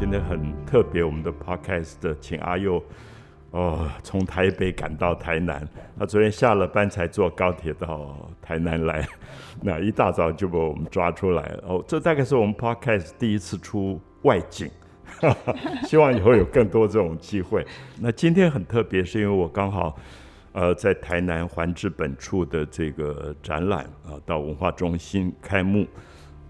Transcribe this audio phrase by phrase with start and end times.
[0.00, 2.82] 今天很特别，我们的 podcast 请阿佑
[3.50, 5.62] 哦从台北赶到台南，
[5.98, 9.06] 他昨天下了班才坐高铁到台南来，
[9.60, 14.70] 那一大早就把我们抓出来哦，这大概是我们 podcast 第一次出外景，
[15.86, 17.64] 希望以后有更多这种机会。
[18.00, 19.94] 那今天很特别，是因为我刚好
[20.52, 25.86] 呃在台南环志本处的这个展览啊，到文化中心开幕。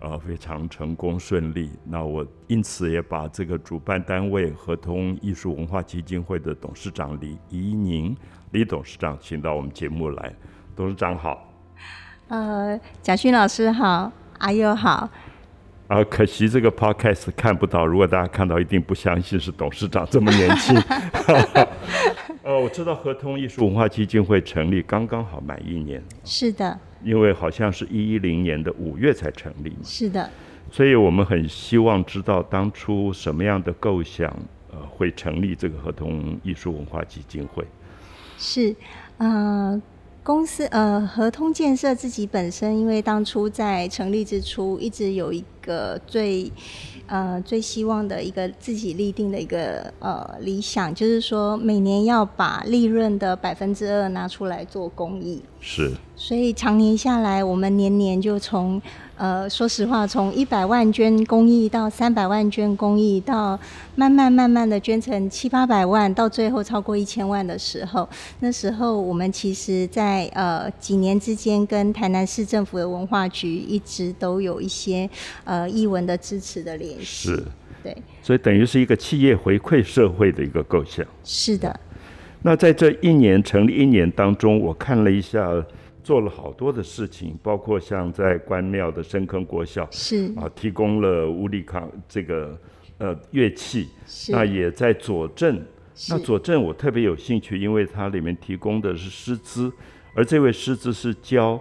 [0.01, 1.71] 呃，非常成功顺利。
[1.85, 8.17] 那我因此也把这个主办单位合通艺术文化基金会的董事长李怡宁
[8.53, 10.35] 李董事长请到我们节目来。
[10.75, 11.47] 董事长好。
[12.29, 15.09] 呃，贾勋老师好，阿优好。
[15.89, 17.85] 啊，可惜这个 podcast 看不到。
[17.85, 20.75] 如果大家看到，一定不相信是董事长这么年轻。
[22.43, 26.03] 呃，我知道合通艺术文化基金会成立刚刚好满一年。
[26.25, 26.79] 是的。
[27.03, 30.31] 因为好像是一一零年的五月才成立嘛，是的，
[30.71, 34.35] 所以我们很希望知道当初什么样的构想，
[34.71, 37.65] 呃，会成立这个合同艺术文化基金会。
[38.39, 38.75] 是，
[39.19, 39.81] 呃，
[40.23, 46.51] 公司呃合通建设自己本身，因为当初在成立之初，一直有一个最。
[47.11, 55.43] 呃，最希望的一个自己立定的一个呃理想，就是说每年要把利润的百分之二拿出来做公益。
[55.61, 55.91] 是。
[56.17, 58.81] 所以常年下来，我们年年就从。
[59.17, 63.59] 呃，说实话，从一百万捐公益到三百万捐公益，到
[63.95, 75.07] 慢慢慢慢的捐成七八百万，到最后超过一千万的时候，那时候我们其实，在呃几年之间，跟台南市政府的文化局一直都有一些
[75.45, 77.31] 呃译文的支持的联系。
[77.31, 77.45] 是，
[77.83, 81.07] 对，所以等于是一个企业回馈社会的一个构想。
[81.25, 81.81] 是的。
[82.43, 85.65] 那在这一年成立一年当中，我看了一下。
[86.03, 92.59] 做了好多的事情，包括像在关庙的深坑国小是啊，提供了乌力康这个
[92.97, 93.87] 呃乐器，
[94.31, 95.63] 那也在佐证。
[96.09, 99.71] 那佐证我特别有兴趣，因为它里面提供的是师资，
[100.15, 101.61] 而这位师资是教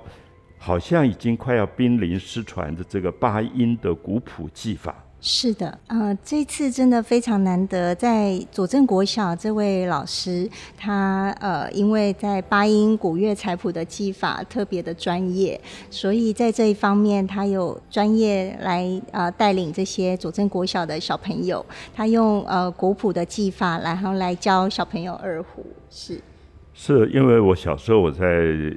[0.58, 4.96] 好像已经快要濒临失传的这个八音的古谱技法。
[5.22, 15.60] 是的，呃，这次真的非常难得，在左镇国小这位老师，他呃，因为在八音古乐彩谱的技法特别的专业，
[15.90, 25.66] 所以在这一方面，他有专业来呃带领这些左镇国小的小朋友，他用呃古谱的技法，然后来教小朋友二胡。
[25.90, 26.22] 是，
[26.74, 28.26] 是因为我小时候我在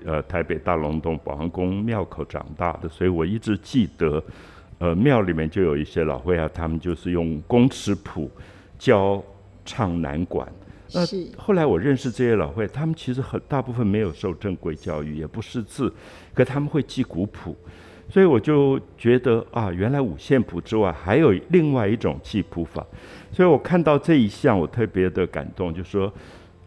[0.04, 4.20] 呃台北大龙洞保安宫庙口长大的，所以我一直记得。
[4.82, 8.28] 呃，庙里面就有一些老会啊，他们就是用公尺谱
[8.76, 9.22] 教
[9.64, 10.52] 唱南管。
[10.92, 11.02] 那
[11.36, 15.92] 后来我认识这些老会，他们其实很大部分没有受正规教育，也不识字，
[16.34, 17.56] 可他们会记古谱，
[18.08, 22.84] 所以我就觉得啊，原来五线谱之外还有另外一种记谱法。
[23.30, 26.12] 所以我看到这一项，我特别的感动，就说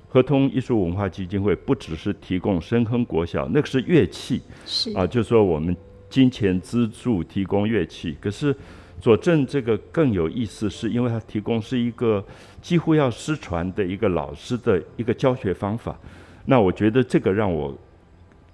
[0.08, 5.76] 合通艺术文化基金会不只是提供深亨国小，那个是乐器，是啊，就说我们。
[6.10, 8.56] 金钱资助提供乐器，可是
[9.02, 12.24] 佐证这个更有意思，是因为他提供是一个
[12.62, 15.98] 几乎要失传的一个老师的一个教学方法。
[16.46, 17.78] 那我觉得这个让我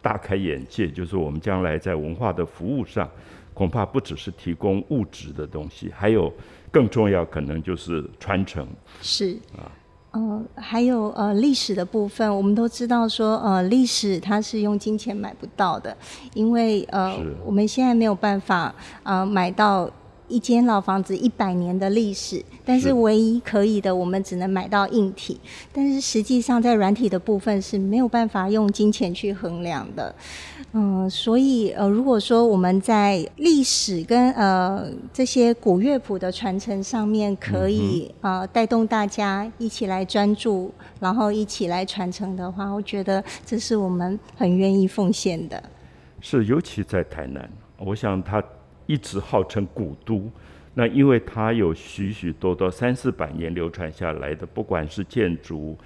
[0.02, 3.10] 大开眼界，就是我们将来在文化的服务上，
[3.54, 6.34] 恐怕不只是提供物质的东西，还有
[6.72, 8.68] 更重要可能就是传承。
[9.02, 9.72] 是啊。
[10.12, 15.96] 呃，还有呃历史的部分，我们都知道说，呃，历史它是用金钱买不到的，
[16.34, 18.74] 因为呃，我们现在没有办法
[19.04, 19.90] 呃买到。
[20.32, 25.38] 一间老房子一百年的历史，但是唯一可以的，我们只能买到硬体。
[25.74, 30.16] 但是实际上，在软体的部分是没有办法用金钱去衡量的。
[30.72, 40.72] 嗯，所以呃，如果说我们在历史跟呃这些古乐谱的传承上面，可以呃带动大家一起来专注，
[41.02, 45.62] 然后一起来传承的话，我觉得这是我们很愿意奉献的。
[46.22, 48.42] 是，尤其在台南，我想他。
[48.86, 50.30] 一直号称古都，
[50.74, 55.78] 那因为它有许许多多三四百年流传下来的，不管是建筑、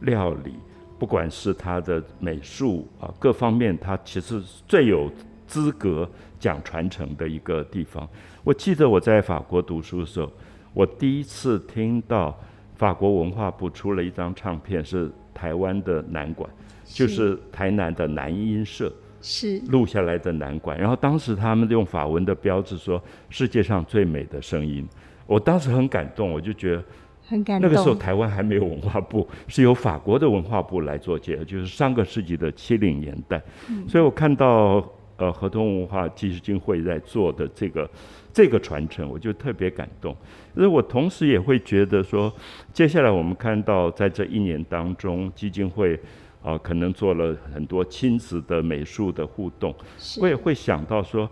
[0.00, 0.54] 料理，
[0.98, 5.10] 不管是它的美术啊，各方面，它其实最有
[5.46, 6.08] 资格
[6.38, 8.08] 讲传承的一个地方。
[8.42, 10.30] 我记得我在法国读书的时候，
[10.72, 12.38] 我第一次听到
[12.76, 16.48] 法国文化部出了一张唱片，是台湾的南管，
[16.84, 18.92] 就是台南的南音社。
[19.26, 19.58] 是。
[19.70, 24.86] 录下来的南管，然后当时他们用法文的标志说世界上最美的声音，
[25.26, 26.84] 我当时很感动，我就觉得
[27.26, 27.68] 很感动。
[27.68, 33.42] 那个时候台湾还没有文化部，是由法国的文化部来做介，就是上个世纪的七零年代，
[33.88, 34.86] 所以我看到
[35.16, 37.88] 呃合同文化基金会在做的这个
[38.30, 40.14] 这个传承，我就特别感动。
[40.54, 42.30] 因为我同时也会觉得说，
[42.72, 45.98] 接下来我们看到在这一年当中，基金会
[46.44, 49.74] 啊可能做了很多亲子的美术的互动，
[50.20, 51.28] 我也会想到说，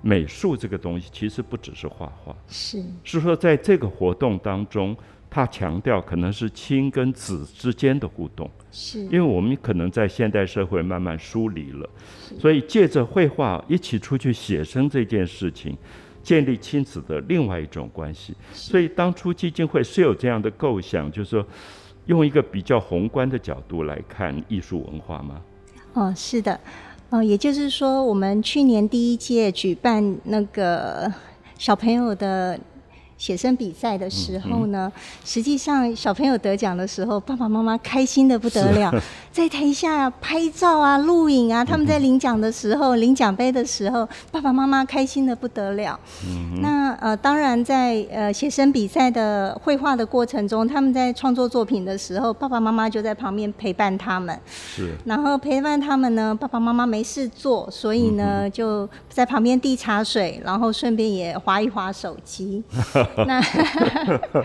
[0.00, 2.82] 美术这个东西其实不只是画画，是。
[3.04, 4.96] 是说在这个活动当中。
[5.28, 9.00] 他强调可能是亲跟子之间的互动，是。
[9.06, 11.90] 因为我们可能在现代社会慢慢疏离了，
[12.38, 15.76] 所以借着绘画一起出去写生这件事情，
[16.22, 18.34] 建立亲子的另外一种关系。
[18.50, 21.46] 所以当初基金会是有这样的构想，就是说
[22.06, 25.40] 用一个比较宏观的角度来看艺术文化吗？
[25.92, 26.58] 哦，是的，
[27.10, 31.12] 哦，也就是说，我们去年第一届举办那个
[31.58, 32.58] 小朋友的。
[33.18, 34.92] 写生比赛的时候呢，
[35.24, 38.92] 实际上小朋友得奖的时候，爸爸妈妈开心的不得了，
[39.32, 41.64] 在台下拍照啊、录影啊。
[41.64, 45.98] 他们在领奖的时候、领奖杯的时候，爸爸妈妈开心的不得了。
[46.60, 54.38] 那呃，当然在呃写生比赛的绘画的过程中，他们在创作作品的时候，爸爸妈妈就在旁边陪伴他们。
[54.46, 54.94] 是。
[55.04, 62.62] 然后陪伴他们呢，爸爸妈妈没事做，所以呢就在旁边递茶水，然后顺便也划一划手机。
[63.26, 63.40] 那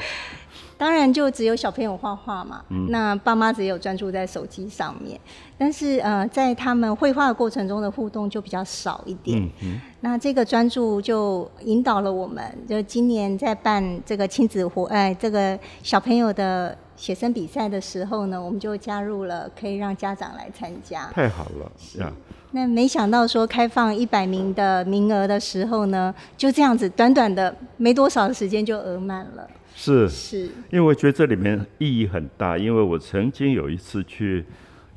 [0.78, 5.20] 当然就只有小朋友画画嘛，那爸妈只有专注在手机上面，
[5.56, 9.40] 但是呃，在他们绘画的过程中的互动就比较少一点。
[9.40, 21.06] 嗯嗯那这个专注就引导了我们，就今年在办这个亲子活，哎，这个小朋友的写生比赛的时候呢，我们就加入了可以让家长来参加。
[21.14, 22.12] 太好了，呀。
[22.52, 29.50] 那没想到说开放一百名的名额的时候呢，就这样子短短的没多少的时间就额满了。
[29.74, 34.46] 是是，因为我觉得这里面意义很大，因为我曾经有一次去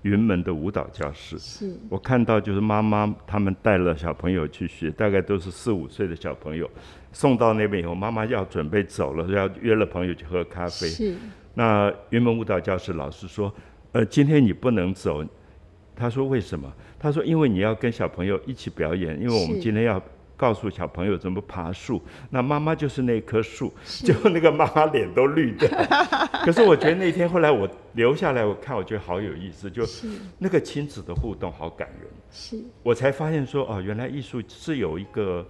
[0.02, 6.68] 云门的舞蹈教室，是我看到就是妈妈他们带了小朋友去学，大概都是四五岁的小朋友，
[7.12, 10.88] 送到那边以后，妈妈要准备走了，要约了朋友去喝咖啡。
[10.88, 11.14] 是，
[11.54, 13.50] 那云门舞蹈教室老师说，
[13.92, 15.24] 呃，今天你不能走。
[15.96, 16.68] 他说为什么？
[17.04, 20.02] 他说：“因为你要跟小朋友一起表演，因为我们今天要
[20.38, 22.00] 告诉小朋友怎么爬树。
[22.30, 25.68] 那妈妈就是那棵树，就那个妈妈脸都绿的。
[26.46, 29.86] 可是我觉得那天后来我留下来，我看我觉得好有意思，就
[30.38, 32.10] 那个亲子的互动好感人。
[32.30, 35.46] 是，我才发现说哦，原来艺术是有一个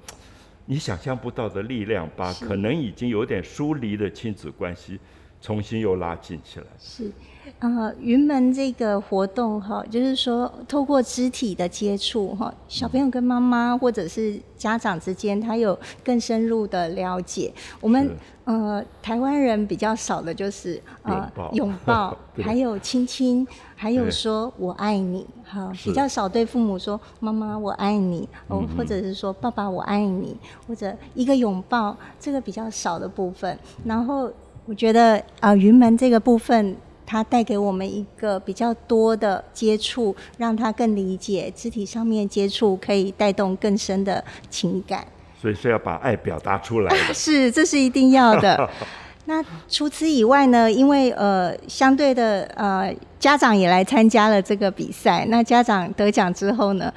[0.67, 4.99] 你想象不到的力量，把可能已经有点疏离的亲子关系
[5.41, 6.67] 重新又拉近起来。
[6.81, 7.12] 是。
[7.61, 17.52] 呃，云门这个活动哈，就是说透过肢体的接触哈，小朋友跟妈妈或者是家长之间，他有更深入的了解。
[17.81, 18.11] 我们
[18.44, 30.37] 呃台湾人比较少的就是呃拥抱， 还有亲亲，还有说我爱你哈，比较少对父母说妈妈我爱你哦，或者是说爸爸我爱你，
[30.67, 33.58] 或者一个拥抱，这个比较少的部分。
[33.85, 34.31] 然后
[34.67, 36.76] 我觉得啊，云门这个部分。
[37.06, 45.06] 它带给我们一个比较多的接触，让他更理解肢体上面接触可以带动更深的情感。
[45.41, 46.97] 所以是要把爱表达出来。
[47.12, 48.69] 是，这是一定要的。
[49.27, 50.71] 那除此以外呢？
[50.71, 55.25] 因为呃，相对的呃，家长也来参加了这个比赛。
[55.29, 56.93] 那家长得奖之后呢，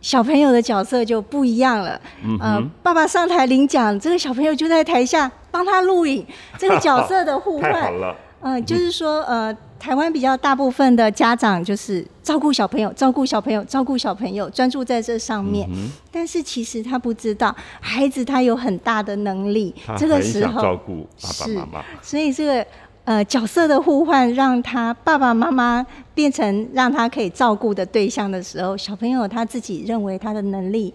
[0.00, 2.00] 小朋友的角色就不一样了。
[2.24, 7.72] 嗯爸爸上台领奖，这个小朋友就在台下帮他录影，这个角色的互换。
[7.72, 8.16] 太好了。
[8.42, 15.68] 嗯，就是说，呃，台湾比较大部分的家长就是照顾小朋友，照顾小朋友，照顾小朋友，专注在这上面。
[16.10, 19.74] 但是其实他不知道，孩子他有很大的能力。
[19.98, 21.84] 这个时候照顾爸爸妈妈。
[22.00, 22.66] 所以这个
[23.04, 30.94] 呃角色的互换，让他爸爸妈妈变成让他可以照顾的对象的时候，小朋友他自己认为他的能力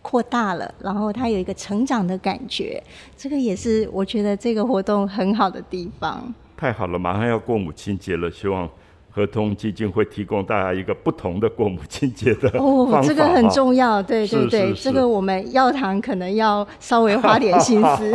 [0.00, 2.82] 扩大了，然后他有一个成长的感觉。
[3.18, 6.34] 这个也是我觉得这个活动很好的地方。
[6.56, 8.68] 太好了，马上要过母亲节了，希望
[9.10, 18.12] 合同基金会提供大家一个不同的过母亲节的哦，这个很重要，对对对，这个我们药堂可能要稍微花点心思。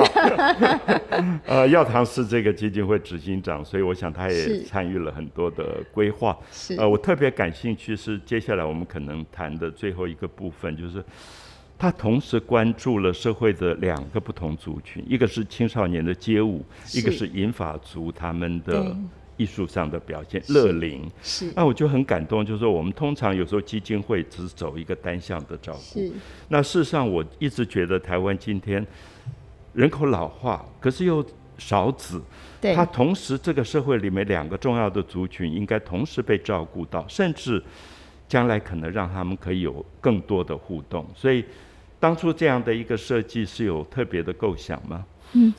[1.46, 6.36] 呃，药堂是这个基金会执行长，所以我想他也参与了很多的规划。
[6.52, 11.04] 是，呃，我特别感兴趣是接下来我们可能谈的最后一个部分，就是。
[11.82, 18.96] 他同时关注了社会的两个不同族群，一个是青少年的街舞，一个是银发族他们的
[19.36, 20.40] 艺术上的表现。
[20.50, 26.14] 乐龄是，那我就很感动，就是说我们通常有时候基金会只走一个单向的照顾。
[26.50, 28.86] 那事实上我一直觉得台湾今天
[29.74, 31.26] 人口老化，可是又
[31.58, 32.22] 少子，
[32.76, 37.60] 它同时这个社会里面两个重要的族群应该同时被照顾到，甚至。
[38.28, 41.06] 将来可能让他们可以有更多的互动。
[41.14, 41.44] 所以
[42.02, 45.06] 当初这样的一个设计是有特别的构想吗？
[45.34, 45.54] 嗯。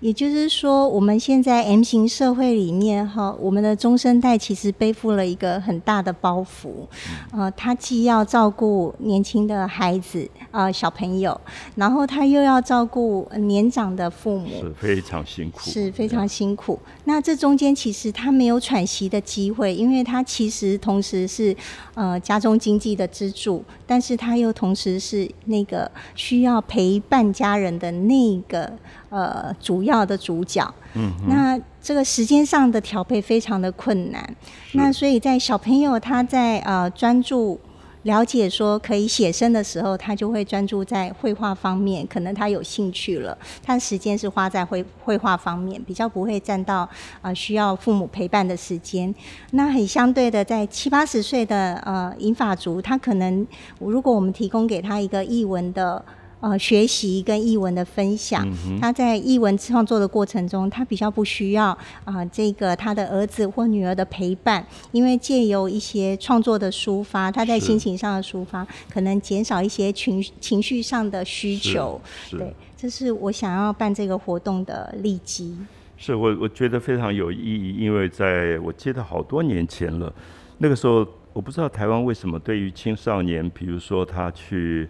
[0.00, 6.86] 也就是说，我们现在 M 型社会里面，哈，我们的中生代其实背负了一个很大的包袱，
[7.32, 11.40] 呃，他既要照顾年轻的孩子啊小朋友，
[11.76, 16.78] 然后他又要照顾年长的父母，是非常辛苦，是非常辛苦。
[17.04, 21.56] 那这中间其实他没有喘息的机会，因为他其实同时是
[21.94, 28.70] 呃家中经济的支柱，但是他又同时是那个需要陪伴家人的那个。
[29.08, 30.62] 呃，主要的主角，
[30.94, 34.36] 嗯，那这个时间上的调配非常的困难，
[34.74, 37.58] 那所以在小朋友他在呃专注
[38.02, 46.88] 了解说可以写生的时候，他就会专注在绘画方面，可能他有兴趣了，他时间是花在绘绘画方面，比较不会占到
[47.20, 49.12] 啊需要父母陪伴的时间。
[49.52, 53.44] 那很相对的，在七八十岁的呃银发族，他可能
[53.80, 56.04] 如果我们提供给他一个译文的。
[56.38, 58.46] 呃，学习跟译文的分享，
[58.78, 71.98] 他在译文创作的过程中，他比较不需要啊，这个他的儿子或女儿的陪伴，因为借由一些创作的抒发，他在心情上的抒发，可能减少一些情情绪上的需求。
[72.30, 75.56] 对，这是我想要办这个活动的利基。
[75.96, 80.12] 是我我觉得非常有意义，因为在我记得好多年前了，
[80.58, 84.86] 那个时候我不知道台湾为什么对于青少年，比如说他去。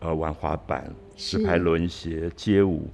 [0.00, 2.88] 呃，玩滑板、石牌轮鞋、街舞，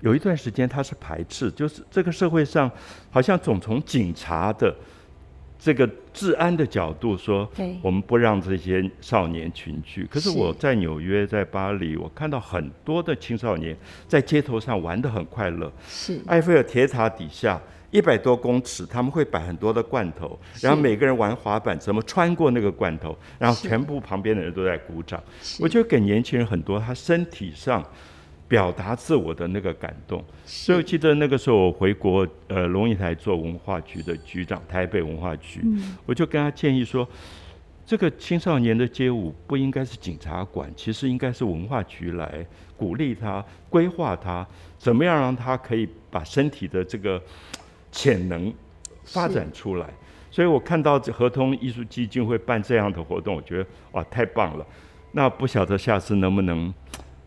[0.00, 2.70] 有一段时间他是排斥，就是这个社会上
[3.10, 4.74] 好像总从警察的
[5.58, 7.48] 这个治安的角度说，
[7.80, 10.06] 我们不让这些少年群聚。
[10.10, 16.20] 可是我在纽约、在巴黎，我看到很多的青少年在街头上玩的很快乐，是。
[16.26, 17.60] 埃菲尔铁塔底下。
[17.90, 25.22] 一百多公尺，他们会摆很多的罐头，然后每个人玩滑板，怎么穿过那个罐头，然后全部旁边的人都在鼓掌。
[25.58, 27.82] 我觉得给年轻人很多他身体上
[28.46, 30.22] 表达自我的那个感动。
[30.44, 35.64] 所以我记得那个时候我回国，呃，龙应台做文化局的局长，台北文化局，
[36.04, 37.08] 我就跟他建议说，
[37.86, 47.18] 这个青少年的街舞不应该是警察管，其实应该是文化局来鼓励他、规划他，怎么样让他可以把身体的这个。
[47.90, 48.52] 潜能
[49.04, 49.86] 发展出来，
[50.30, 54.66] 所以我看到合同艺术基金会办这样的活动，我觉得哇太棒了。
[55.12, 56.72] 那不晓得下次能不能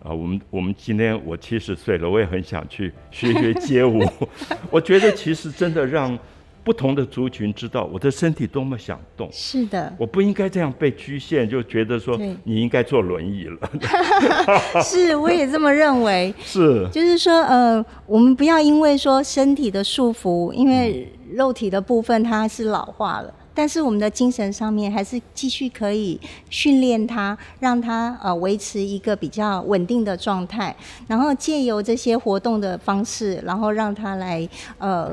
[0.04, 0.12] 啊？
[0.12, 4.04] 我们我们今天我七十岁了，我也很想去学学街舞。
[4.70, 6.18] 我觉得其实真的让。
[6.64, 13.58] 不同的族群知道我的身体多么想动，是的，我不应该这样被局限，就觉得说你应该坐轮椅了。
[14.84, 16.32] 是，我也这么认为。
[16.40, 26.20] 是，就是说，呃，我们不要因为说身体的束缚，因为肉体的部分它是老化了，但是我们的精神上面还是继续可以
[26.52, 30.76] 训练它，让它呃维持一个比较稳定的状态，
[31.08, 35.12] 然后借由这些活动的方式，然后让它来呃。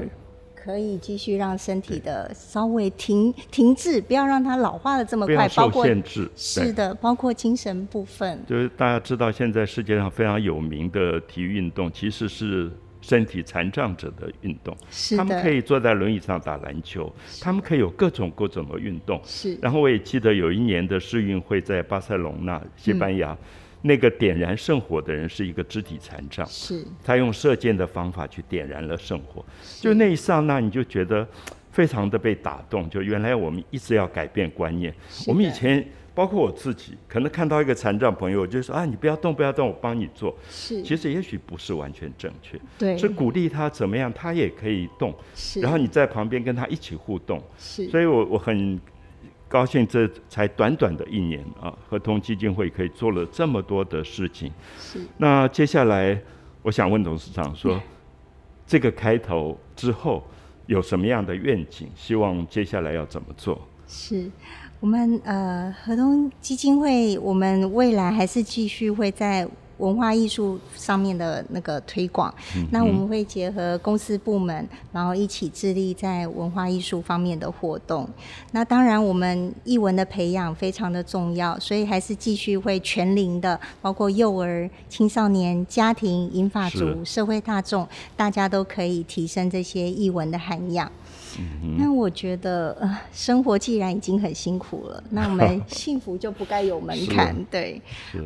[0.69, 6.31] 可以继续让身体的稍微停停滞，不要让它老化的这么快，包括限制。
[6.37, 8.39] 是的，包括精神部分。
[8.47, 12.71] 就是大家知道，现在世界上非常有名的体育运动，其实是
[13.01, 14.77] 身体残障者的运动。
[14.91, 17.11] 是他们可以坐在轮椅上打篮球，
[17.41, 19.19] 他们可以有各种各种的运动。
[19.25, 19.59] 是。
[19.63, 23.35] 然后我也记得有一年的世运会在巴塞隆纳，西班牙。
[23.83, 29.45] 那个点燃圣火的人是一个肢体残障，是他用射箭的方法去点燃了圣火，
[29.81, 31.27] 就那一刹那你就觉得
[31.71, 32.91] 非常的被打动。
[32.91, 34.93] 就原来我们一直要改变观念，
[35.29, 40.37] 我们以前包括我自己，可能看到一个残障朋友，就说啊，你不要动，不要动，我帮你做。
[40.51, 45.15] 是，其实也许不是完全正确，对，是鼓励他怎么样，他也可以动。
[45.37, 47.41] 是，然后你在旁边跟他一起互动。
[47.57, 48.81] 是，所以我我很。
[49.49, 54.53] 高兴，这才短短的一年啊，合同基金会可以做了这么多的事情。
[54.79, 55.01] 是。
[55.17, 56.21] 那接下来，
[56.63, 57.81] 我想问董事长说，
[58.67, 60.23] 这个开头之后
[60.67, 61.89] 有什么样的愿景？
[61.97, 63.59] 希望接下来要怎么做？
[63.87, 64.31] 是
[64.81, 69.49] 我们呃，合同基金会，我们未来还是继续会在。
[69.79, 72.33] 文化艺术上面的那个推广，
[72.71, 78.09] 那我们会结合公司部门，然后一起致力在文化艺术方面的活动。
[78.53, 90.91] 那当然，我们艺文的培养非常的重要，所以还是继续会全龄的，包括幼儿、青少年、家庭、银发族、社会大众，大家都可以提升这些艺文的涵养。
[91.77, 97.35] 那我觉得，呃，生活既然已经很辛苦了， 那我们幸福就不该有门槛。
[97.51, 97.81] 对，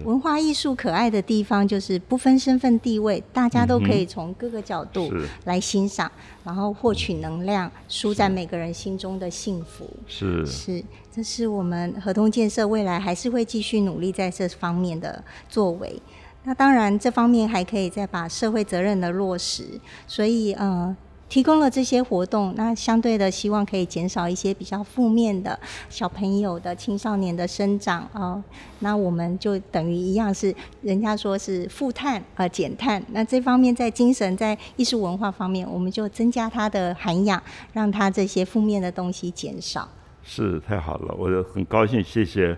[0.05, 5.13] 文化艺术可爱的地方就是不分身份地位，大家都可以从各个角度
[5.45, 6.11] 来欣赏，
[6.45, 9.89] 然后获取能量，舒展每个人心中的幸福。
[10.07, 16.01] 是是，这是我们合同建设未来还是会继续努力在这方面的作为。
[16.45, 19.81] 那当然，这方面还可以再把社会责任的落实。
[20.07, 20.97] 所以，呃。
[21.33, 25.59] 提供了这些活动，那相对的希望可以减少一些比较负面的
[25.89, 28.45] 小朋友的青少年的生长啊。
[28.81, 33.03] 那我们就等于一样是人家说是负碳呃减碳。
[33.13, 39.89] 那这方面在精神在艺术文化方面，我们就增加它的涵养，让它这些负面的东西减少。
[40.23, 42.55] 是太好了，我很高兴，谢谢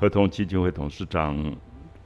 [0.00, 1.54] 合同基金会董事长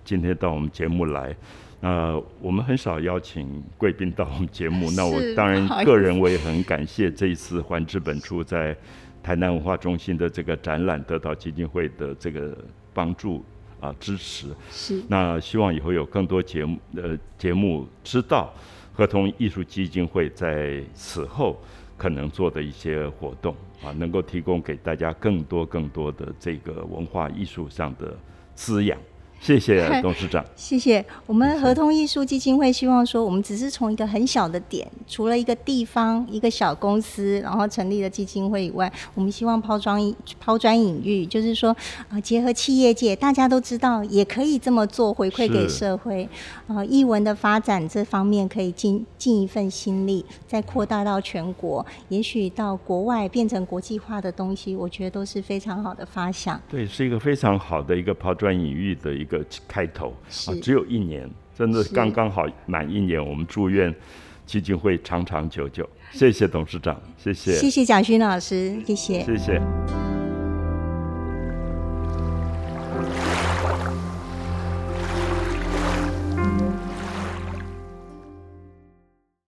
[0.05, 1.37] 今天到我们节目来。
[1.83, 4.89] 呃，我们很少邀请贵宾到我们节目。
[4.93, 8.75] 那我当然个人我也很感谢这一次还之本初在
[9.21, 12.57] 台南文化中心的这个展览得到基金会的这个
[12.95, 13.45] 帮助
[13.81, 14.47] 啊支持。
[14.71, 15.03] 是。
[15.09, 18.55] 那希望以后有更多节目呃节目知道
[18.93, 21.61] 合同艺术基金会在此后
[21.97, 28.17] 可能做的一些活动啊，能够提供给大家更多更多的这个文化艺术上的
[28.55, 28.97] 滋养。
[29.43, 30.45] 谢谢 董事长。
[30.55, 40.01] 谢谢我们合同艺术基金会，希望说我们只是从一个很小的点，除了一个地方一个小公司，然后成立了基金会以外，我们希望抛砖
[40.39, 41.77] 抛砖引玉，就是说
[42.09, 46.29] 啊，结合企业界，大家都知道也可以这么做，回馈给社会。
[46.69, 56.61] 啊，艺文的发展这方面可以尽尽一份心力，再扩大到全国，也许到国外变成国际化的东西，我觉得都是非常好的发想。
[56.71, 59.32] 对，是一个非常好的一个抛砖引玉的一个。
[59.33, 60.15] 个开头
[60.47, 63.25] 啊，只有一年，真的刚刚好满一年。
[63.25, 63.95] 我们祝愿
[64.45, 65.89] 基金会长长久久。
[66.13, 70.02] 谢谢董事长，谢谢，谢谢蒋勋老师，谢谢，谢谢。